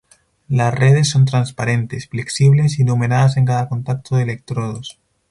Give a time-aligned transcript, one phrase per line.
[0.47, 4.97] Las redes son transparentes, flexibles y numeradas en cada contacto de electrodos.